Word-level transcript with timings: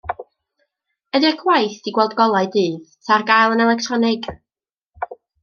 Ydi'r 1.19 1.37
gwaith 1.41 1.75
'di 1.83 1.93
gweld 1.97 2.15
golau 2.21 2.49
dydd, 2.57 2.89
ta 3.09 3.15
ar 3.19 3.27
gael 3.29 3.55
yn 3.59 3.63
electronig? 3.67 4.27